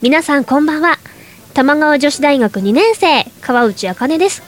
[0.00, 0.98] 皆さんこんばんは。
[1.54, 4.42] 玉川女子大学2年生川内茜です。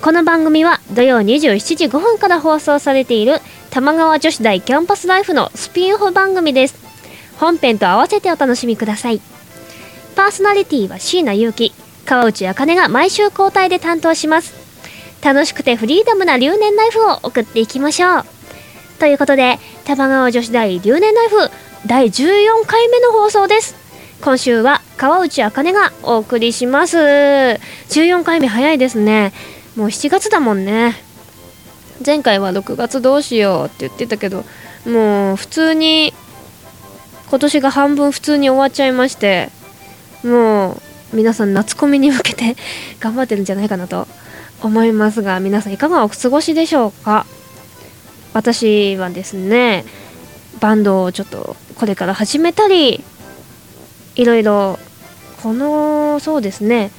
[0.00, 3.40] この番組は土曜27時5分から放送されている
[3.70, 6.76] 玉川女子大キャンパスライフのスピンオフ番組です。
[7.40, 9.31] 本編と合わせてお楽しみください。
[10.12, 11.72] パーソナリティは椎名祐希
[12.04, 14.62] 川内茜が毎週交代で担当します
[15.22, 18.24] 楽しくてフリーダムな留年ライフを送っていきましょう。
[18.98, 21.36] ということで玉川女子大留年ライフ
[21.86, 23.76] 第14回目の放送です。
[24.20, 26.96] 今週は川内茜がお送りします。
[26.96, 29.32] 14回目早いですね。
[29.76, 30.96] もう7月だもんね。
[32.04, 34.44] 前回は6月どうしようって言ってたけど
[34.84, 36.12] もう普通に
[37.30, 39.50] 今年が半分普通に終わっちゃいまして。
[40.24, 40.72] も
[41.12, 42.56] う皆さん夏コミに向けて
[43.00, 44.06] 頑張ってるんじゃないかなと
[44.62, 47.26] 思いますが皆さんいかがお過ごしでしょうか？
[48.32, 49.84] 私はですね
[50.60, 53.02] バンドをちょっとこれから始めたり
[54.14, 54.78] いろいろ
[55.42, 56.90] このそうですね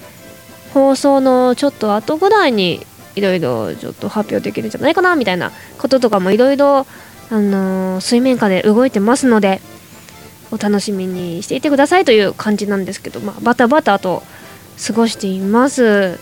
[0.73, 6.85] 放送のちょっと後ぐらいにいろいろちょっと発表できるんじゃないかなみたいなこととかもいろいろあ
[7.31, 9.61] のー水面下で動いてますので
[10.53, 14.21] お楽しみにしていてくださいという感じなんですけど、まあ、バタバタと
[14.85, 16.19] 過ごしています。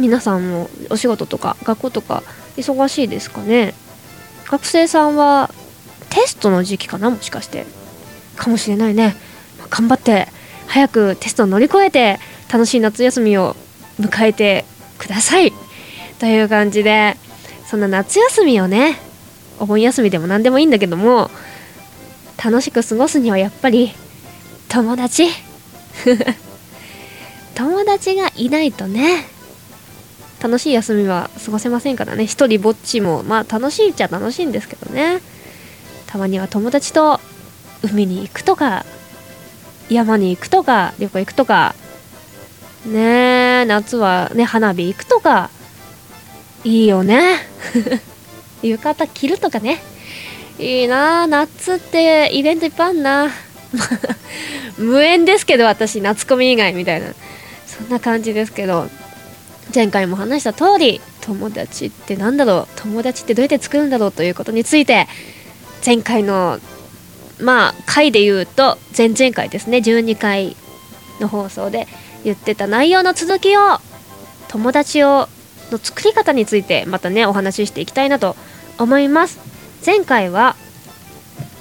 [0.00, 2.24] 皆さんもお仕事とか学校とか
[2.56, 3.74] 忙しいですかね。
[4.50, 5.54] 学生さんは
[6.10, 7.64] テストの時期かなもしかして。
[8.34, 9.14] かもしれないね。
[9.60, 10.26] まあ頑張って
[10.66, 12.18] 早くテストを乗り越えて
[12.52, 13.54] 楽しい夏休みを
[14.00, 14.64] 迎えて
[14.98, 15.52] ください。
[16.18, 17.16] という感じで
[17.66, 18.98] そんな夏休みをね
[19.60, 21.30] お盆休みでも何でもいいんだけども
[22.42, 23.92] 楽しく過ごすにはやっぱり
[24.68, 25.28] 友達。
[27.54, 29.26] 友達がいないとね
[30.42, 32.26] 楽しい休みは過ごせませんからね。
[32.26, 35.22] 一人ぼっちもまあ楽しいっちゃ楽しいんですけどね。
[36.06, 37.20] たまには友達と
[37.82, 38.84] 海に行くとか
[39.88, 41.74] 山に行くとか旅行行くとか。
[42.86, 45.50] ねえ夏はね花火行くとか。
[46.64, 47.38] いいよね。
[48.62, 49.82] 浴衣着るとかね。
[50.58, 53.30] いいなあ夏ってイベントいっぱいあんな。
[54.78, 57.08] 無縁ですけど私夏コミ以外みたいな。
[57.66, 58.88] そんな感じですけど
[59.74, 62.80] 前回も話した通り友達ってなんだろう。
[62.80, 65.08] 友達ってどうやって作るんだろうということについて
[65.84, 66.60] 前回の
[67.40, 69.78] まあ回で言うと前々回ですね。
[69.78, 70.56] 12回
[71.20, 71.88] の放送で
[72.22, 73.80] 言ってた内容の続きを
[74.48, 75.28] 友達を
[75.72, 78.36] の作り方についてまたねお話ししていきたいなと
[78.78, 79.53] 思います。
[79.84, 80.56] 前回は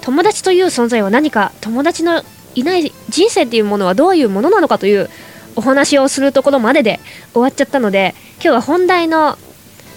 [0.02, 2.24] 友達という存在は何か友達の
[2.56, 5.10] いない人生っていうものはどういうものなのかという
[5.56, 7.00] お話をするところまでで
[7.34, 9.38] 終わっちゃったので今日は本題の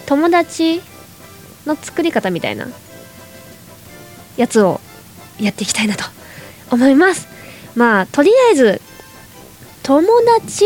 [0.07, 0.81] 友達
[1.67, 2.69] の作り方みたいな
[4.37, 4.81] やつを
[5.41, 6.05] やっていきたいなと
[6.71, 7.29] 思います。
[7.75, 8.81] まあとりあえず
[9.83, 10.65] 友達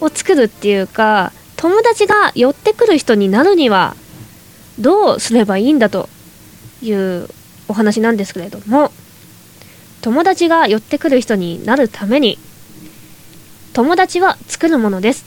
[0.00, 3.96] を作るっていうか友達が寄ってくる人になるには
[4.78, 6.08] どうすればいいんだと
[6.82, 7.28] いう
[7.68, 8.92] お話なんですけれども
[10.00, 12.38] 友達が寄ってくる人になるために
[13.72, 15.24] 友達は作るものです。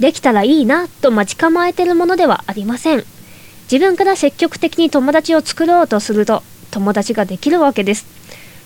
[0.00, 3.04] できたらいいなと待ち構えてるものではありません。
[3.70, 8.06] 自分から積極的に友達を作ろうとすると友達ができるわけです。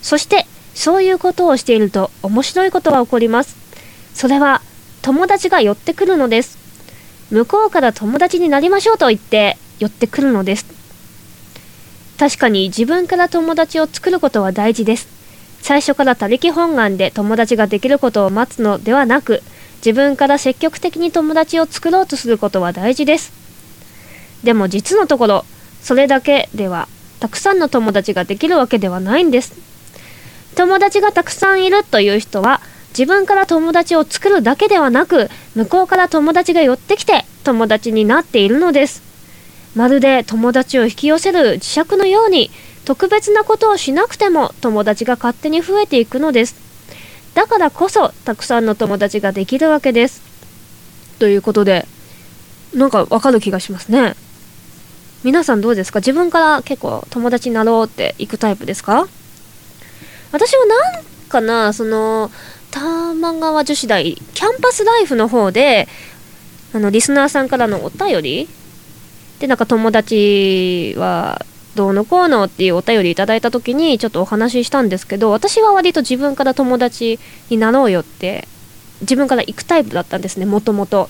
[0.02, 3.56] そしてそういうことをしていると面白いことが起こります。
[4.14, 4.62] それは
[5.02, 6.58] 友達が寄ってくるのです。
[7.30, 10.79] 向こうから友達になりましょうと言って寄ってくるのです。
[12.20, 15.08] 確かに自分から友達を作ることは大事です。
[15.62, 19.42] 最初から他力本願で友達ができることを待つのではなく
[19.76, 23.32] 自分から積極的に友達を作ろうとすることは大事です。
[24.44, 25.44] でも実のところ
[25.80, 26.88] それだけでは
[27.20, 29.54] たくさんの友達ができるわけではないんです。
[30.56, 39.09] 友達がたくさんいるという人は自分から友達を作るだけではなく向こうから友達が寄ってきて友達になっているのです。
[39.74, 42.50] まるで友達を引き寄せる磁石のように
[42.84, 46.56] 特別なことをしなくても友達が勝手に増えていくのです。
[47.34, 50.22] だからこそたくさんの友達ができるわけです。
[51.18, 51.86] ということで
[52.74, 54.14] なんかわかる気がしますね。
[55.22, 56.00] 皆さんどうですか？
[56.00, 59.06] 自分から結構友達になろうって行くタイプですか？
[60.32, 62.30] 私はなんかなその
[62.70, 65.88] 玉川女子大キャンパスライフの方で
[66.72, 68.48] あのリスナーさんからのお便り
[69.40, 71.44] でなんか友達は
[71.74, 78.46] どうのこうのっていうお便りいただいた時にちょっとお話ししたんですけど私は割と自分から友達になろうよって
[79.00, 81.08] 自分から行くタイプだったんですねもともと。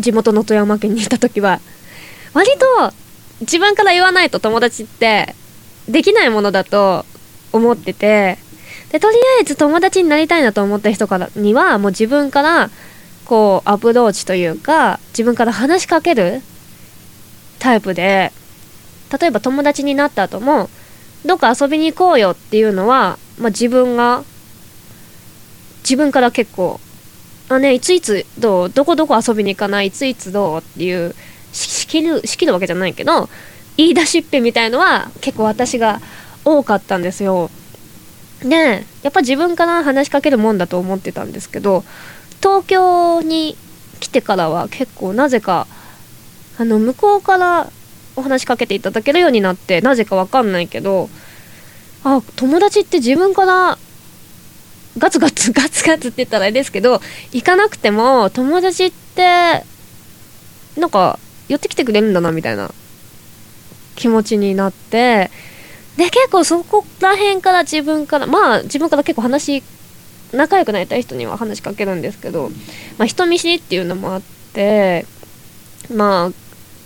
[0.00, 1.60] 地元の富山県にいた時は。
[2.32, 2.92] 割と
[3.40, 5.34] 自分から言わないと友達って
[5.88, 7.04] できないものだと
[7.52, 8.38] 思ってて。
[8.90, 12.70] でとりあえず友達になりたいなと思った人からにはもう自分から
[13.28, 16.40] こうアプローチというか自分から話しかける
[17.58, 18.32] タイプで
[19.20, 20.70] 例えば友達になった後も
[21.26, 24.24] どっか遊びに行こうよっていうのは、まあ、自分が
[25.82, 26.80] 自分から結構
[27.50, 31.14] あねいついつどうどこどこ遊びに行かないいついつどうっていう
[31.52, 33.28] 仕切る仕切るわけじゃないけど
[33.76, 36.00] 言い出しっぺみたいのは結構私が
[36.44, 37.50] 多かったんですよ。
[38.40, 41.84] でやっぱ自分から話しかけるもんだと思ってたんですけど
[42.42, 43.56] 東京に
[44.00, 45.66] 来てからは結構なぜか
[46.58, 47.70] あの向こうから
[48.16, 51.08] お話しかけていただけるようになってなぜかわかんないけど
[52.04, 53.78] あ友達って自分から
[54.98, 57.00] ガツガツ ガツガツって言ったらあれですけど
[57.32, 59.64] 行かなくても友達って
[60.76, 61.18] なんか
[61.48, 62.72] 寄ってきてくれるんだなみたいな
[63.94, 65.30] 気持ちになって
[65.96, 69.62] で結構そこら辺から自分からまあ自分から結構話
[70.32, 72.50] 仲良くなりたい人には話しかけるんですけど、
[72.98, 74.22] まあ、人見知りっていうのもあっ
[74.52, 75.06] て
[75.94, 76.30] まあ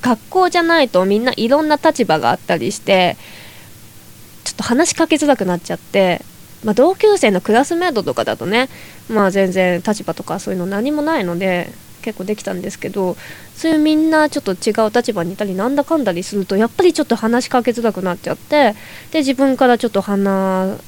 [0.02, 3.16] 学校じゃないとみんないろんな立場があったりして
[4.44, 6.20] ちょっと話しかけづらくなっちゃって、
[6.64, 8.68] まあ、同級生のクラスメートとかだとね
[9.08, 11.70] まあ全然立場とかそういうの何もないので
[12.02, 13.16] 結構できたんですけど
[13.54, 18.74] そういうみんなちょっと違う立場にいたりなんだかんだりするとやっぱりちょっと話しかけづらくなっちゃって
[19.12, 20.78] で自分からちょっと話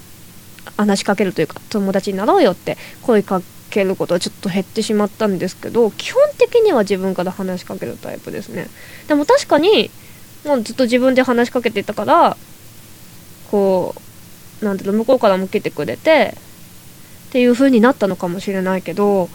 [0.76, 8.68] 話しかけるというか友達になろうよって声かけることはちょっと減ってしまったんですけど基本的には自分から話しかけるタイプですね。
[9.08, 9.90] でも確かに
[10.44, 12.36] もうずっと自分で話しかけてたから
[13.50, 13.94] こ
[14.62, 16.36] うなんていうの向こうから向けてくれて
[17.28, 19.28] っていう風になったのかもしれないけど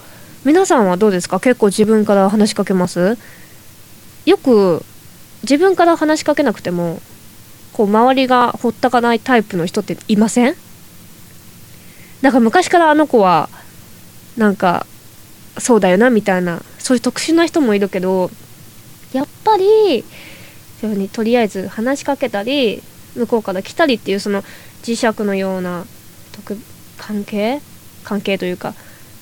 [0.45, 1.39] 皆さんはどうですか？
[1.39, 3.17] 結構自分から話しかけます？
[4.25, 4.85] よく
[5.41, 7.01] 自分から話しかけなくても
[7.73, 10.55] こう周りがほったかないタイプの人っていません？
[12.21, 13.49] だから昔からあの子は
[14.37, 14.85] なんか
[15.57, 18.29] そうだよなみたいなそういう特殊な人もいるけど
[19.13, 20.03] やっぱり
[20.79, 22.81] そういうふうにとりあえず話しかけたり
[23.15, 24.43] 向こうから来たりっていうその
[24.83, 25.85] 磁石のような
[26.31, 26.57] 特
[26.97, 27.61] 関係？
[28.03, 28.73] 関係というかっ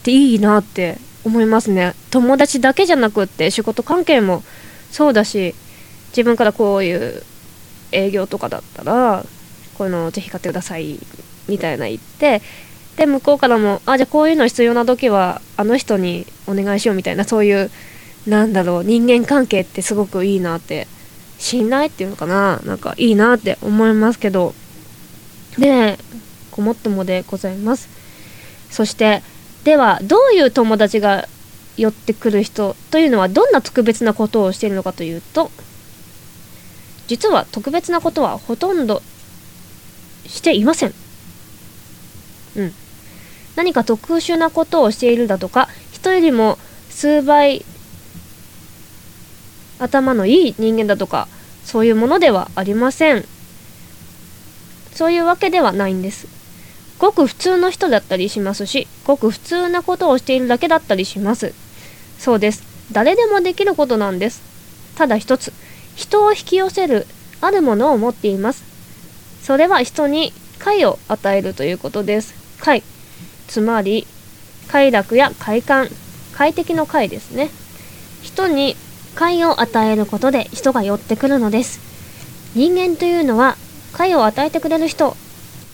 [0.04, 1.94] ていいなって思いますね。
[2.12, 4.44] 友達だけじゃなくって仕事関係も
[4.92, 5.56] そうだし
[6.10, 7.24] 自分からこういう
[7.92, 9.26] 営業とかだったら
[9.78, 11.00] こういうのをぜひ買ってください
[11.48, 12.42] みたいな言って
[12.98, 17.72] で向こうからもあじゃあこういうの必要な時はあの人にお願いしようみたいなそういう
[18.26, 20.88] なんだろう人間関係ってすごくいいなって
[21.38, 24.54] 信頼っていうのかななんかいいなって思いますけど。
[25.58, 25.98] で
[26.52, 27.90] ごもっともでございます。
[28.70, 29.22] そして
[29.64, 31.28] ではどういう友達が
[31.78, 35.52] 寄ってくる人というのはどんな特別なことをしているのかというと
[37.08, 39.02] 実は特別なことはほとんど
[40.26, 40.94] していません。
[42.58, 42.74] うん。
[43.58, 46.60] 何か特殊なことをしているだとか人よりも
[46.92, 47.66] 数倍
[49.80, 51.28] 頭のいい人間だとか
[51.66, 53.26] そういうものではありません。
[54.94, 56.28] そういうわけではないんです。
[56.98, 61.54] ごく普通の人だったりしますしごく普通なことをしているだけだったりします。
[62.20, 62.64] そうです。
[62.92, 64.42] 誰でもできることなんです。
[64.96, 65.52] ただ一つ
[65.96, 67.08] 人を引き寄せる
[67.42, 68.64] あるものを持っています。
[69.42, 72.36] それは人に快を与えるということです。
[72.60, 72.84] 快
[73.48, 74.06] つまり
[74.68, 75.88] 快楽や快感
[76.34, 77.50] 快適の快ですね。
[78.22, 78.76] 人に
[79.16, 81.80] 快を与えることで人が寄ってくるのです。
[82.56, 83.56] 人間というのは
[83.94, 85.16] 快を与えてくれる人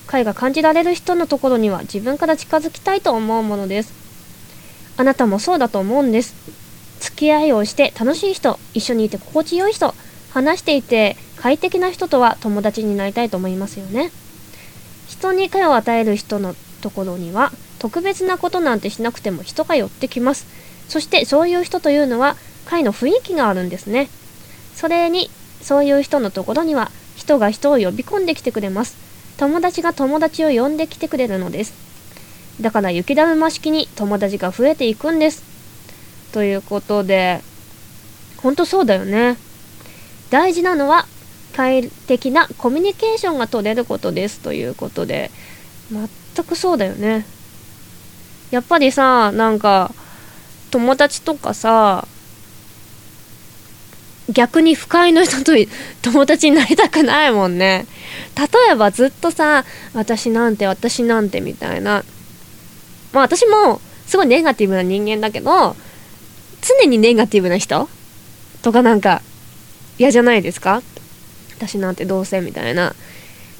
[0.07, 3.93] 快が感じられる人のところには自分から近づきたいと思うものです。
[4.95, 6.35] あなたもそうだと思うんです。
[6.99, 9.93] 付き合いをして楽しい人一緒にいて心地よい人
[10.31, 14.11] 話していて快適な人とは友達になりたいと思いますよね。
[15.07, 20.45] 人に快を与える人のところには特別なことなんてしなくても人が寄ってきます。
[20.89, 22.35] そしてそういう人というのは
[22.65, 24.09] 会の雰囲気があるんですね。
[24.75, 25.29] それに
[25.61, 28.97] そういう人のところには人が人を呼び込んできてくれます。
[29.37, 31.73] 友達が友達を呼んできてくれるのです。
[32.59, 35.41] だから雪だるま式に友達が増えていくんです。
[36.33, 37.41] ということで
[38.37, 39.37] ほんとそうだよね。
[40.29, 41.07] 大事なのは
[41.55, 44.39] 快適なコミュニケーションが取れることです。
[44.39, 45.31] ということで
[46.35, 47.25] 全くそうだよね。
[48.51, 49.91] やっぱりさなんか
[50.71, 52.07] 友達とかさ
[54.31, 55.51] 逆に不快の人と
[56.01, 57.85] 友達になりたくないもんね。
[58.37, 62.03] 例えばずっとさ私なんて私なんてみたいな。
[63.11, 65.75] まあ私もすごいネガティブな人間だけど
[66.61, 67.87] 常にネガティブな人
[68.61, 69.21] とかなんか
[69.99, 70.81] 嫌じゃないですか？
[71.57, 72.95] 私なんてどうせみたいな。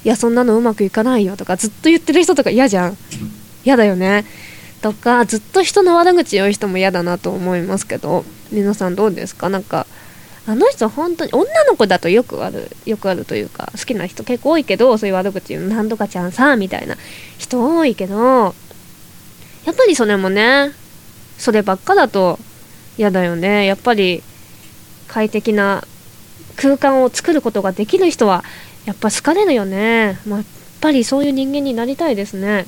[0.04, 2.96] いやそんなのうまくいかないよとかずっと言ってる人とか嫌じゃん。
[3.64, 4.24] 嫌だよね。
[4.82, 8.24] とかずっと人の悪口言う人も嫌だなと思いますけど。
[8.52, 9.48] 皆さんどうですか？
[9.48, 9.84] なんか
[10.46, 16.96] あの人本当に女の子だとよくあるよくあるというか好きな人結構多いけどそういう悪口言う何とかちゃんさみたいな
[17.38, 18.54] 人多いけど
[19.64, 20.70] やっぱりそれもね
[21.38, 22.38] そればっかだと
[22.96, 23.64] 嫌だよね。
[23.66, 24.22] やっぱり
[25.08, 25.82] 快適な
[26.56, 28.44] 空間を作ることができる人は
[28.86, 30.44] やっぱ好かれるよね、やっ
[30.80, 32.66] ぱりそういう人間になりたいですね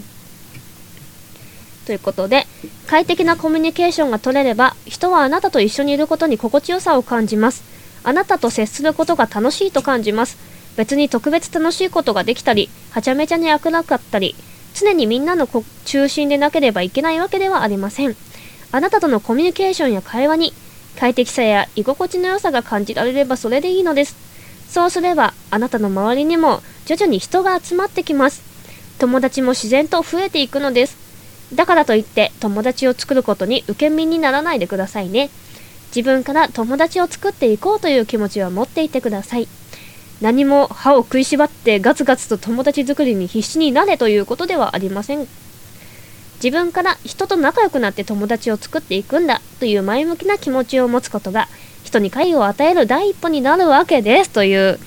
[1.84, 2.46] ということで
[2.86, 7.62] 快適なコミュニケーションが取れれば人はあなたと一緒にいることに心地よさを感じます
[8.02, 10.38] あなたと接することが楽しいと感じます
[10.76, 14.34] 別に特別楽しいことができたりはちゃめちゃに悪なかったり
[14.74, 15.48] 常にみんなの
[15.86, 18.14] 中心でなければいけないわけではありません。
[18.72, 20.52] あなたとのコミュニケーションや会話に
[20.98, 24.16] 快適さや居心地の良さが感じられればそれでいいのです。
[24.76, 28.42] そうすればあなたの周りにも徐々に人が集まってきます。
[28.98, 30.98] 友達も自然と増えていくのです。
[31.54, 35.30] だからといって友達を作ることに受け身にならないでくださいね。
[35.96, 39.48] 自分から友達を作っていこうという気持ちは持っていてください。
[40.20, 45.26] 何も歯を食いしばってガツガツと友達作りに必死になれということではありません
[46.42, 51.48] 自分から人と仲良くなって友達を作っていくんだという前向きな気持ちを持つことが
[51.96, 54.78] 人に快を与える第一歩になるわけですという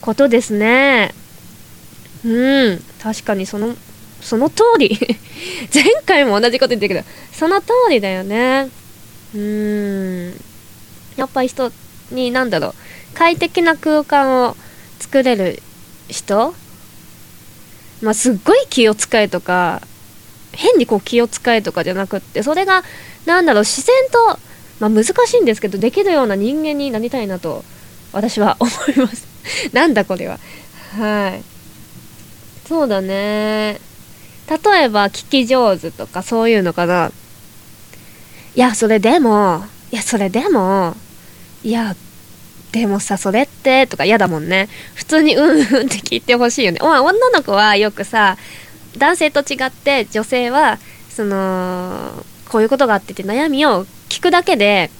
[0.00, 1.12] ことですね。
[2.24, 3.74] うん確かにその
[4.20, 4.98] その通り。
[5.72, 8.70] 前回も同じこと言ってるけどその通りだよね。
[9.34, 10.40] うーん
[11.16, 11.70] やっぱり人
[12.10, 12.74] に何だろう。
[13.14, 14.56] 快適な空間を
[14.98, 15.62] 作れる
[16.08, 16.54] 人。
[18.02, 19.80] まあ、すっごい気を使えとか
[20.52, 22.82] 変にこう気を使えとかじゃなくってそれが
[23.24, 24.38] 何だろう自然と、
[24.80, 27.64] まあ、難しいんですけどできるような人間になりたいなと
[28.12, 29.26] 私は思います。
[29.72, 30.38] なんだこれは。
[30.98, 31.42] はい。
[32.68, 33.80] そうだね。
[34.48, 37.10] 例えば聞き上手とかそういうのかな。
[38.54, 40.96] いやそれでもいやそれでも
[41.62, 41.94] いや
[42.72, 44.68] でもさ、それって、とか嫌だもんね。
[44.94, 46.78] 普通にうんうんって聞いてほしいよね。
[46.82, 48.36] まあ、女の子はよくさ、
[48.98, 50.78] 男性と違って女性は、
[51.08, 54.90] その、こういうことがあってて悩みを聞くだけで、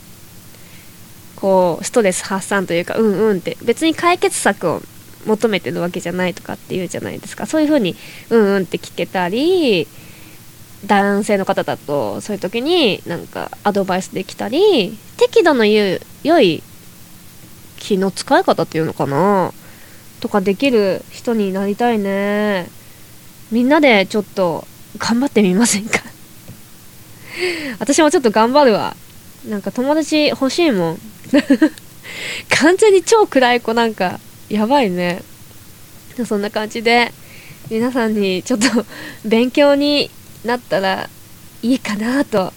[1.37, 4.83] こう、ストレス発散というか、うんうんって、別に解決策を
[5.27, 7.47] 求めてるわけじゃないとかって言うじゃないですか。
[7.47, 7.97] そういう風に、
[8.31, 9.87] うんうんって聞けたり、
[10.87, 15.99] 男性の方だと、そういう時になんかアドバイスできたり、適度の良
[16.41, 16.63] い
[17.79, 19.53] 気の使い方っていうのかな
[20.21, 22.69] とかできる人になりたいね
[23.51, 24.67] みんなでちょっと
[24.99, 26.01] 頑張ってみませんか？
[27.79, 28.97] 私もちょっと頑張るわ。
[29.47, 31.01] なんか友達欲しいもん。
[32.51, 33.75] 完全に超暗い子。
[33.75, 35.23] なんかやばいね。
[36.25, 37.13] そんな感じで
[37.71, 38.87] 皆さんにちょっと
[39.25, 40.11] 勉強に
[40.45, 41.11] なったら
[41.63, 42.53] いいかなと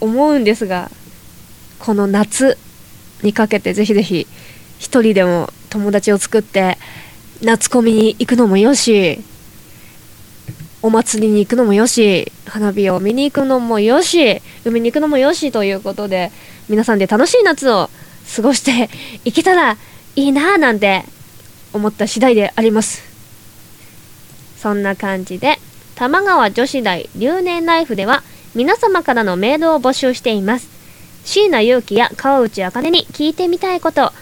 [0.00, 0.90] 思うんですが
[1.78, 2.58] この夏
[3.22, 4.26] にかけてぜひぜひ
[4.78, 6.78] 一人でも友達を作って
[7.42, 9.20] 夏コミに行くのもよし
[10.86, 16.30] お祭りに行くのもよし花火を見に行くのもよし海に行くのもよしということで
[16.68, 17.90] 皆さんで楽しい夏を
[18.36, 18.88] 過ごして
[19.24, 19.76] いけたら
[20.14, 21.02] いいなぁなんて
[21.72, 23.02] 思った次第であります。
[24.58, 25.58] そんな感じで
[25.96, 28.22] 玉川女子大留年ライフでは
[28.54, 30.68] 皆様からのメールを募集しています。
[31.24, 34.12] 椎名祐希や川内茜に聞いてみたいこと、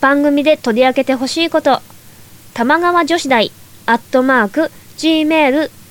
[0.00, 1.82] 番組で取り上げてほしいこと、
[2.54, 3.52] 玉川女子大、
[3.84, 5.85] アットマーク、gmail.com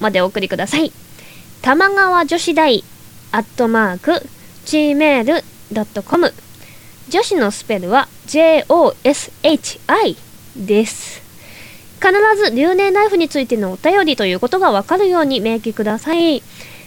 [0.00, 0.92] までお送りください。
[1.60, 2.84] 玉川女子大、
[3.32, 4.26] アットマーク、
[4.66, 6.34] gmail.com
[7.08, 10.16] 女子のスペルは JOSHI
[10.56, 11.22] です。
[12.00, 16.42] 必ず留年ライフについてのお便りということがわかるように明記ください。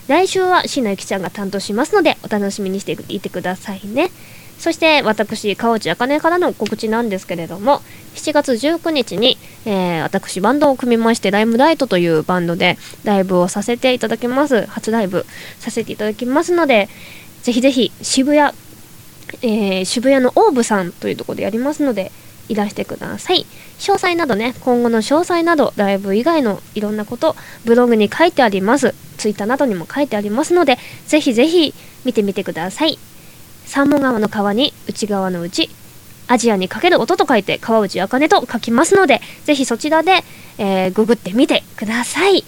[0.07, 4.11] 来週は椎名ゆきちゃんが担当しますのでお楽しみにしていてくださいね
[4.59, 7.81] そして私川内茜からの告知なんですけれども
[8.15, 14.65] 7月19日に、えー、私バンドを組みましてライムライトというバンドでライブをさせていただきます。
[14.67, 15.25] 初ライブ
[15.59, 16.89] させていただきますので
[17.43, 18.53] ぜひぜひ渋谷、
[19.41, 22.11] えー、渋谷のオーブさんというところでやりますので
[22.47, 23.45] いらしてください。
[23.79, 27.35] 詳細などね今後の詳細などライブ以外のいろんなこと
[27.65, 28.95] ブログに書いてあります。
[29.17, 32.97] ツイッターなどにも書いてありますのでぜひぜひ見てみてください。
[33.65, 35.69] 三門川の川に内側のうち
[36.27, 40.23] アジアにかける音と書いて川内茜と書きますのでぜひそちらで、
[40.57, 42.43] えー、ググってみてください。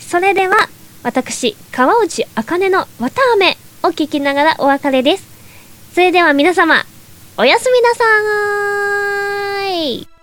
[0.00, 0.56] それでは
[1.02, 5.24] 私川内茜の「綿あめ」を聞きながらお別れです。
[5.94, 6.84] それでは皆様
[7.36, 10.15] おやすみなさーい。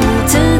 [0.00, 0.53] 不曾